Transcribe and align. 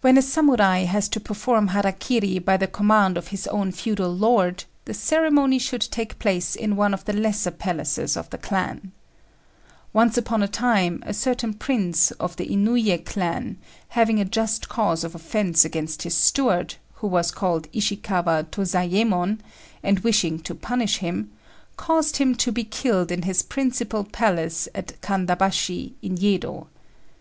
When 0.00 0.18
a 0.18 0.22
Samurai 0.22 0.80
has 0.82 1.08
to 1.10 1.20
perform 1.20 1.68
hara 1.68 1.92
kiri 1.92 2.40
by 2.40 2.56
the 2.56 2.66
command 2.66 3.16
of 3.16 3.28
his 3.28 3.46
own 3.46 3.70
feudal 3.70 4.10
lord, 4.12 4.64
the 4.84 4.92
ceremony 4.92 5.60
should 5.60 5.82
take 5.92 6.18
place 6.18 6.56
in 6.56 6.74
one 6.74 6.92
of 6.92 7.04
the 7.04 7.12
lesser 7.12 7.52
palaces 7.52 8.16
of 8.16 8.28
the 8.30 8.38
clan. 8.38 8.90
Once 9.92 10.18
upon 10.18 10.42
a 10.42 10.48
time, 10.48 11.04
a 11.06 11.14
certain 11.14 11.54
prince 11.54 12.10
of 12.18 12.34
the 12.34 12.48
Inouyé 12.48 13.04
clan, 13.06 13.56
having 13.90 14.18
a 14.18 14.24
just 14.24 14.68
cause 14.68 15.04
of 15.04 15.14
offence 15.14 15.64
against 15.64 16.02
his 16.02 16.16
steward, 16.16 16.74
who 16.94 17.06
was 17.06 17.30
called 17.30 17.70
Ishikawa 17.70 18.46
Tôzayémon, 18.50 19.38
and 19.84 20.00
wishing 20.00 20.40
to 20.40 20.56
punish 20.56 20.96
him, 20.96 21.30
caused 21.76 22.16
him 22.16 22.34
to 22.34 22.50
be 22.50 22.64
killed 22.64 23.12
in 23.12 23.22
his 23.22 23.42
principal 23.42 24.02
palace 24.02 24.68
at 24.74 25.00
Kandabashi, 25.00 25.92
in 26.02 26.16
Yedo. 26.16 26.66